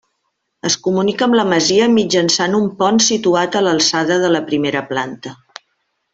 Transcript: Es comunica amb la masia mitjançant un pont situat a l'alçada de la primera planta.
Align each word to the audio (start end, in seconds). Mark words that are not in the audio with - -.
Es 0.69 0.75
comunica 0.85 1.25
amb 1.25 1.37
la 1.39 1.43
masia 1.51 1.89
mitjançant 1.97 2.57
un 2.61 2.65
pont 2.81 2.97
situat 3.09 3.59
a 3.59 3.63
l'alçada 3.67 4.19
de 4.25 4.33
la 4.37 4.43
primera 4.49 4.83
planta. 4.95 5.37